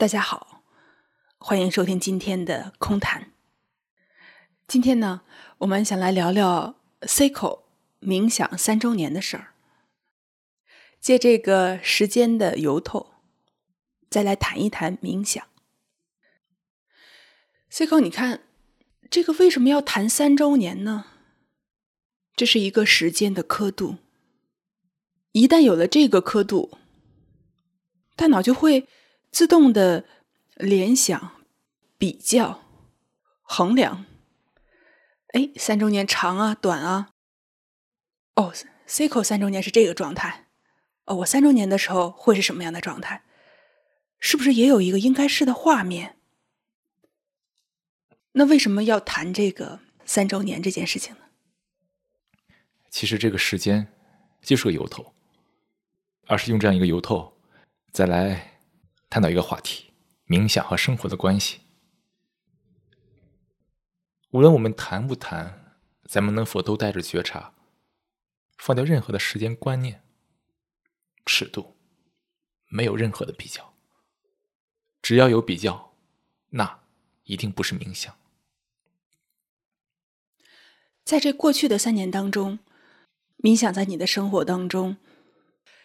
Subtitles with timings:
[0.00, 0.62] 大家好，
[1.36, 3.34] 欢迎收听今天的空谈。
[4.66, 5.20] 今天呢，
[5.58, 7.64] 我们想来聊聊 Seiko
[8.00, 9.52] 冥想三周年的事儿。
[11.02, 13.12] 借这个时间的由头，
[14.08, 15.46] 再来谈一谈冥想。
[17.70, 18.44] Seiko，你看，
[19.10, 21.04] 这个为什么要谈三周年呢？
[22.34, 23.96] 这是一个时间的刻度。
[25.32, 26.78] 一旦有了这个刻度，
[28.16, 28.88] 大脑就会。
[29.30, 30.04] 自动的
[30.56, 31.42] 联想、
[31.96, 32.62] 比较、
[33.42, 34.04] 衡量，
[35.28, 37.10] 哎，三周年长啊，短啊？
[38.34, 38.52] 哦
[38.86, 40.46] ，Cico 三周年是这个状态，
[41.04, 43.22] 哦，我三周年的时候会是什么样的状态？
[44.18, 46.16] 是不是也有一个应该是的画面？
[48.32, 51.20] 那为什么要谈这个三周年这件事情呢？
[52.90, 53.86] 其实这个时间
[54.42, 55.14] 就是个由头，
[56.26, 57.32] 而是用这样一个由头
[57.92, 58.59] 再来。
[59.10, 59.92] 谈到一个话题：
[60.28, 61.62] 冥想和生活的关系。
[64.30, 67.52] 无论我们谈不谈，咱们能否都带着觉察，
[68.56, 70.04] 放掉任何的时间观念、
[71.26, 71.76] 尺度，
[72.68, 73.74] 没有任何的比较。
[75.02, 75.92] 只要有比较，
[76.50, 76.84] 那
[77.24, 78.16] 一定不是冥想。
[81.02, 82.60] 在这过去的三年当中，
[83.38, 84.98] 冥想在你的生活当中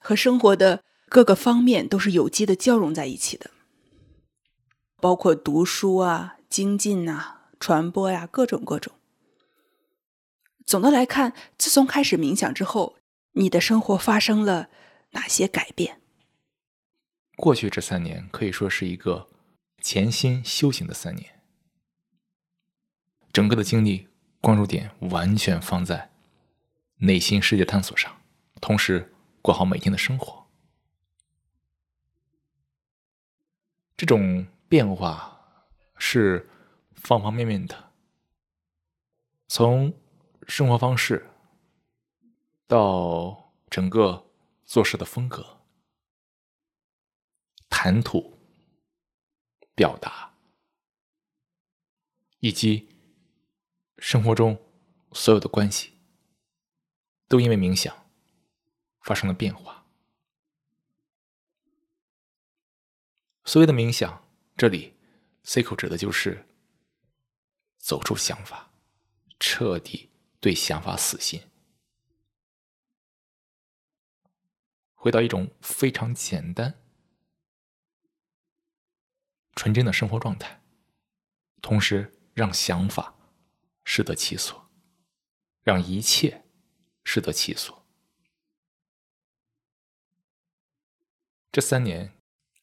[0.00, 0.82] 和生活的。
[1.12, 3.50] 各个方面都是有机的交融在一起的，
[4.96, 8.94] 包括读书啊、精进啊、传播呀，各种各种。
[10.64, 12.96] 总的来看，自从开始冥想之后，
[13.32, 14.70] 你的生活发生了
[15.10, 16.00] 哪些改变？
[17.36, 19.28] 过去这三年可以说是一个
[19.82, 21.42] 潜心修行的三年，
[23.30, 24.08] 整个的精力
[24.40, 26.10] 关注点完全放在
[27.00, 28.10] 内心世界探索上，
[28.62, 30.41] 同时过好每天的生活。
[34.02, 35.62] 这种变化
[35.96, 36.50] 是
[36.96, 37.92] 方方面面的，
[39.46, 39.94] 从
[40.48, 41.30] 生活方式
[42.66, 44.28] 到整个
[44.64, 45.60] 做事的风格、
[47.70, 48.36] 谈吐、
[49.76, 50.34] 表达，
[52.40, 52.88] 以及
[53.98, 54.60] 生活中
[55.12, 55.92] 所有的关系，
[57.28, 58.10] 都因为冥想
[59.02, 59.81] 发生了变化。
[63.44, 64.24] 所谓的冥想，
[64.56, 64.94] 这里
[65.42, 66.46] C 口指的就是
[67.76, 68.72] 走出想法，
[69.40, 71.42] 彻底对想法死心，
[74.94, 76.80] 回到一种非常简单、
[79.56, 80.62] 纯真的生活状态，
[81.60, 83.16] 同时让想法
[83.84, 84.70] 适得其所，
[85.64, 86.44] 让一切
[87.02, 87.84] 适得其所。
[91.50, 92.21] 这三年。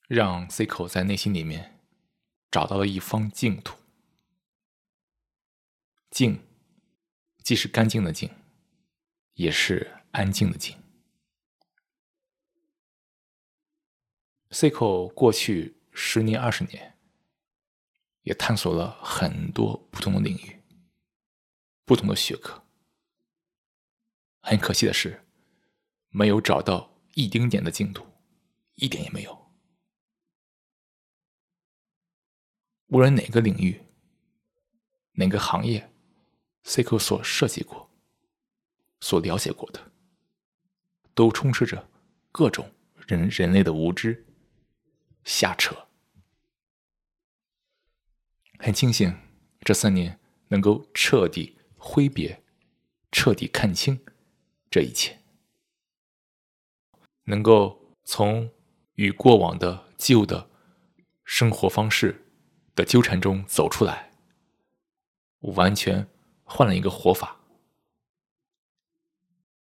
[0.10, 1.80] 让 C 口在内心里面
[2.50, 3.78] 找到了一方净土。
[6.10, 6.44] 静，
[7.44, 8.28] 既是干净的静，
[9.36, 10.76] 也是安静的静。
[14.50, 16.98] C 口过去十年、二十年，
[18.24, 20.60] 也探索了很多不同的领域、
[21.86, 22.64] 不同的学科。
[24.42, 25.24] 很可惜的是，
[26.10, 28.08] 没有找到一丁点的净土，
[28.74, 29.39] 一点也没有。
[32.90, 33.82] 无论哪个领域、
[35.14, 35.92] 哪个行业
[36.64, 37.90] ，CQ 所设计过、
[39.00, 39.92] 所了解过的，
[41.14, 41.88] 都充斥着
[42.32, 42.74] 各种
[43.08, 44.26] 人人类的无知、
[45.24, 45.88] 瞎扯。
[48.58, 49.16] 很庆幸
[49.62, 52.44] 这三年能够彻底挥别、
[53.12, 54.04] 彻底看清
[54.72, 55.22] 这一切，
[57.26, 58.52] 能够从
[58.96, 60.50] 与过往的旧的
[61.24, 62.26] 生活方式。
[62.80, 64.10] 的纠缠中走出来，
[65.40, 66.08] 我完全
[66.46, 67.42] 换了一个活法。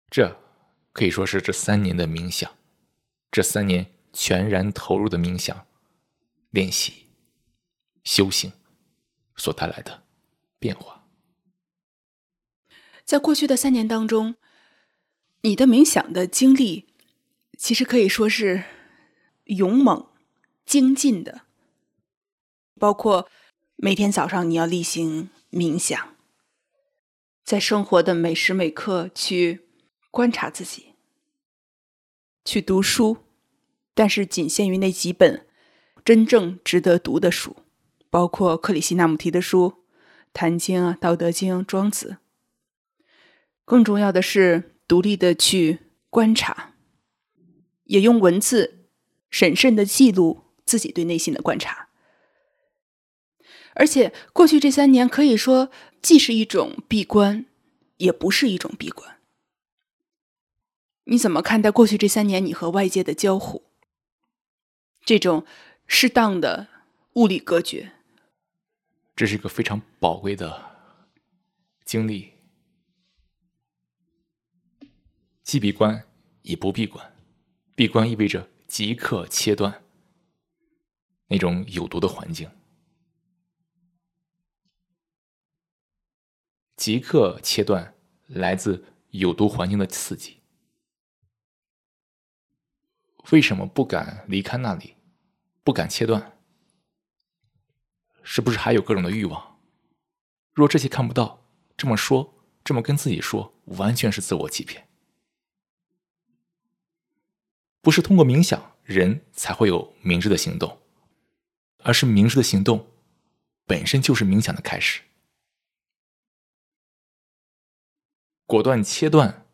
[0.09, 0.41] 这
[0.95, 2.51] 可以说是这三年的冥想，
[3.31, 5.67] 这三年全然投入的冥想
[6.53, 7.11] 练习、
[8.03, 8.51] 修行
[9.37, 10.05] 所带来的
[10.59, 11.07] 变化。
[13.05, 14.37] 在过去的三年当中，
[15.43, 16.95] 你的冥想的经历
[17.59, 18.65] 其实可以说是
[19.45, 20.09] 勇猛、
[20.65, 21.43] 精进的。
[22.83, 23.29] 包括
[23.77, 26.17] 每天早上你要例行冥想，
[27.45, 29.69] 在生活的每时每刻去
[30.11, 30.87] 观察自己，
[32.45, 33.19] 去读书，
[33.95, 35.47] 但是仅限于那几本
[36.05, 37.55] 真正值得读的书，
[38.11, 39.69] 包括克里希那穆提的书，
[40.33, 42.17] 《坛经》啊，《道德经》《庄子》。
[43.65, 45.79] 更重要的是，独立的去
[46.11, 46.75] 观察，
[47.85, 48.89] 也用文字
[49.31, 50.43] 审慎的记录。
[50.65, 51.89] 自己对内心的观察。
[53.75, 55.71] 而且过去这三年可以说
[56.01, 57.47] 既是一种闭关，
[57.97, 59.19] 也不是一种闭关。
[61.05, 63.65] 你怎么看待过去这三年你和外界的交互？
[65.05, 65.45] 这种
[65.87, 66.69] 适当的
[67.15, 67.93] 物理隔绝，
[69.17, 70.77] 这是一个非常宝贵的
[71.85, 72.33] 经历。
[75.43, 76.05] 既闭关
[76.43, 77.15] 也不闭关，
[77.75, 79.83] 闭关意味着即刻切断
[81.27, 82.49] 那种有毒的环境，
[86.83, 87.95] 即刻切断
[88.27, 90.41] 来自有毒环境的刺激。
[93.31, 94.97] 为什么不敢离开那里？
[95.63, 96.41] 不敢切断？
[98.25, 99.61] 是不是还有各种的欲望？
[100.53, 101.47] 若这些看不到，
[101.77, 102.35] 这么说，
[102.65, 104.89] 这么跟自己说，完全是自我欺骗。
[107.81, 110.81] 不是通过冥想，人才会有明智的行动，
[111.85, 112.91] 而是明智的行动
[113.67, 115.03] 本身就是冥想的开始。
[118.53, 119.47] 果断切断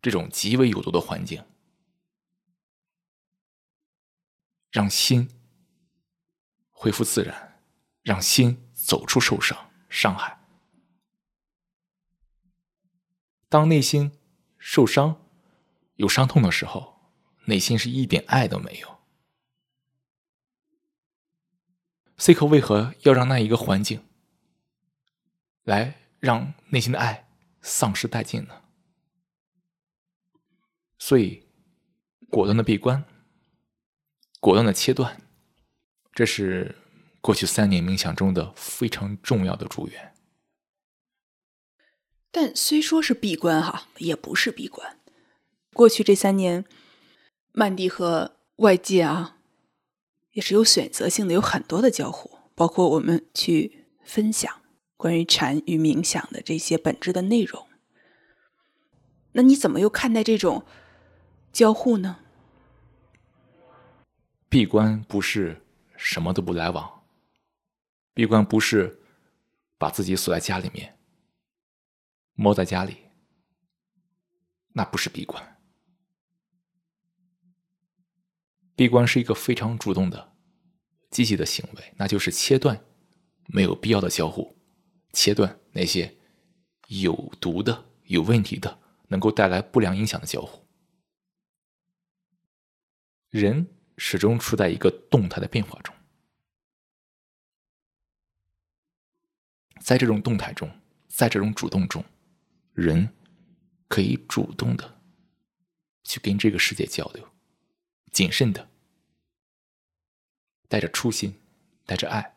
[0.00, 1.44] 这种极为有毒的环境。
[4.70, 5.28] 让心
[6.70, 7.60] 恢复自然，
[8.02, 10.38] 让心走出受伤、伤害。
[13.48, 14.12] 当内心
[14.56, 15.20] 受伤、
[15.96, 17.10] 有伤痛的时候，
[17.46, 19.00] 内心是一点爱都没有。
[22.18, 24.06] C 口为何要让那一个环境
[25.64, 27.28] 来让内心的爱
[27.64, 28.62] 丧失殆尽呢？
[30.98, 31.48] 所以，
[32.28, 33.04] 果断的闭关。
[34.38, 35.22] 果断的切断，
[36.12, 36.76] 这是
[37.22, 40.14] 过去三年冥想中的非常重要的祝愿。
[42.30, 45.00] 但虽说是闭关哈，也不是闭关。
[45.72, 46.66] 过去这三年，
[47.52, 49.38] 曼迪和外界啊，
[50.32, 54.60] 也是有选择性的，有很多的交互，包括我们去分享
[54.96, 57.66] 关于禅与冥想的这些本质的内容。
[59.32, 60.64] 那你怎么又看待这种
[61.52, 62.20] 交互呢？
[64.48, 65.64] 闭关不是
[65.96, 67.02] 什么都不来往，
[68.12, 69.00] 闭关不是
[69.76, 70.96] 把自己锁在家里面，
[72.34, 72.98] 猫在家里，
[74.74, 75.58] 那不是闭关。
[78.76, 80.32] 闭关是一个非常主动的、
[81.10, 82.84] 积极的行为，那就是切断
[83.46, 84.53] 没有必要的交互，
[85.14, 86.14] 切断那些
[86.88, 88.78] 有毒的、有问题的、
[89.08, 90.66] 能够带来不良影响的交互。
[93.30, 93.70] 人。
[93.96, 95.94] 始终处在一个动态的变化中，
[99.80, 100.68] 在这种动态中，
[101.06, 102.04] 在这种主动中，
[102.72, 103.14] 人
[103.86, 105.00] 可以主动的
[106.02, 107.24] 去跟这个世界交流，
[108.10, 108.68] 谨慎的，
[110.66, 111.32] 带着初心，
[111.86, 112.33] 带着爱。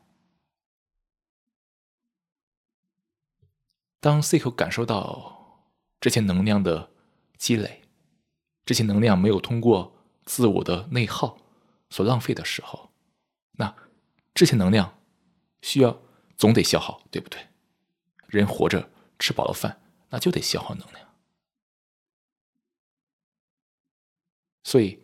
[4.00, 5.66] 当 C 口感受到
[6.00, 6.92] 这些能量的
[7.38, 7.84] 积累，
[8.66, 9.96] 这些能量没有通过
[10.26, 11.38] 自我的内耗。
[11.90, 12.92] 所浪费的时候，
[13.54, 13.74] 那
[14.34, 15.00] 这些能量
[15.62, 15.98] 需要
[16.36, 17.40] 总得消耗，对不对？
[18.28, 21.08] 人活着吃饱了饭，那就得消耗能量，
[24.66, 25.02] 所以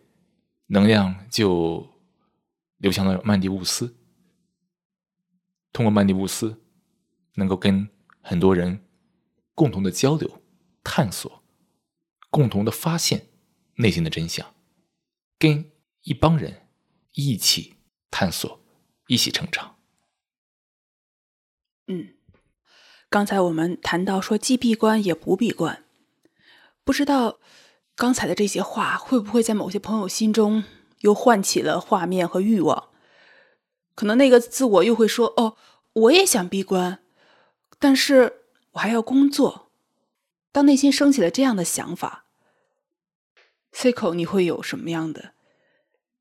[0.66, 1.88] 能量就
[2.80, 3.95] 流向了曼迪乌斯。
[5.71, 6.62] 通过曼迪乌斯，
[7.35, 7.90] 能够跟
[8.23, 8.83] 很多人
[9.53, 10.42] 共同的交流、
[10.83, 11.44] 探索，
[12.31, 13.27] 共同的发现
[13.75, 14.56] 内心的真相，
[15.37, 16.61] 跟一帮人。
[17.15, 17.75] 一起
[18.09, 18.59] 探索，
[19.06, 19.75] 一起成长。
[21.85, 22.15] 嗯，
[23.07, 25.83] 刚才我们谈到说既闭关也不闭关，
[26.83, 27.37] 不知道
[27.95, 30.63] 刚才的这些话会不会在某些朋友心中
[31.01, 32.89] 又唤起了画面和欲望？
[33.94, 35.56] 可能那个自我又会说：“哦，
[35.94, 37.03] 我也想闭关，
[37.83, 39.69] 但是我还要工作。”
[40.54, 42.28] 当内心升起了这样的想法
[43.73, 45.33] ，C 口你会有什么样的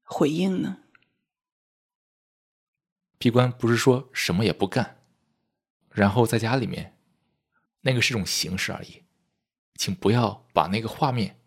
[0.02, 0.78] 回应呢？
[3.16, 5.04] 闭关不是说什么也不干，
[5.90, 6.98] 然后在家里面，
[7.82, 9.04] 那个是种形式而已，
[9.76, 11.38] 请不要把那个画面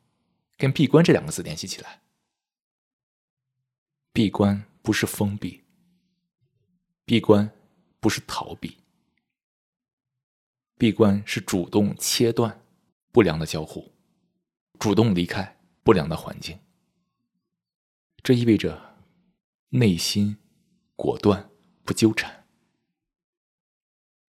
[0.55, 2.03] 跟“闭关”这两个字联系起来。
[4.13, 5.65] 闭关不是封闭，
[7.03, 7.51] 闭关
[7.99, 8.77] 不是逃避，
[10.77, 12.63] 闭关是主动切断
[13.11, 13.91] 不良的交互，
[14.79, 16.59] 主动离开不良的环境。
[18.23, 18.97] 这意味着
[19.69, 20.37] 内心
[20.95, 21.49] 果断。
[21.87, 22.47] 不纠缠，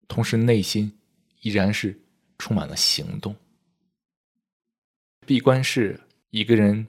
[0.10, 1.00] 同时内心
[1.40, 2.04] 依然是
[2.38, 3.34] 充满了行动。
[5.26, 6.86] 闭关是一个人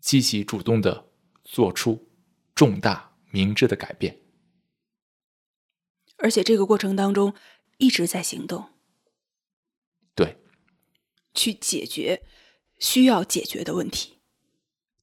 [0.00, 1.12] 积极主动的
[1.44, 2.10] 做出
[2.56, 4.18] 重大明智的改变，
[6.16, 7.32] 而且这个过程当中
[7.76, 8.68] 一直在行动，
[11.38, 12.24] 去解决
[12.80, 14.18] 需要解决的问题，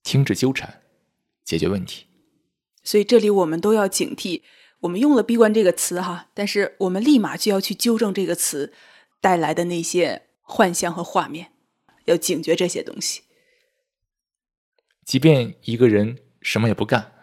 [0.03, 0.81] 停止纠缠，
[1.45, 2.07] 解决问题。
[2.83, 4.41] 所以这里我们都要警惕，
[4.81, 8.73] 我们用了“闭关”这个词哈，但是我们立马就要去纠正这个词
[9.21, 11.53] 带来的那些幻象和画面，
[12.03, 13.21] 要警觉这些东西。
[15.05, 17.13] 即便一个人什么也不干。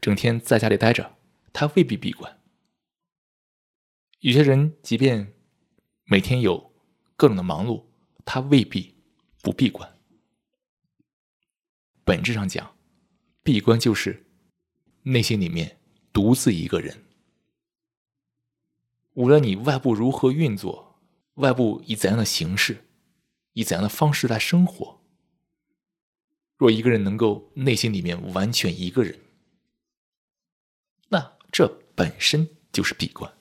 [0.00, 1.16] 整天在家里待着，
[1.52, 2.40] 他未必闭关。
[4.20, 5.34] 有些人即便
[6.04, 6.72] 每天有
[7.16, 7.84] 各种的忙碌，
[8.26, 8.94] 他未必
[9.40, 9.96] 不闭关。
[12.04, 12.76] 本质上讲，
[13.42, 14.26] 闭关就是
[15.04, 15.80] 内心里面
[16.12, 17.04] 独自一个人。
[19.14, 21.00] 无论你外部如何运作，
[21.34, 22.84] 外部以怎样的形式，
[23.52, 25.00] 以怎样的方式来生活，
[26.56, 29.18] 若一个人能够内心里面完全一个人。
[31.08, 33.35] 那这本身就是闭关。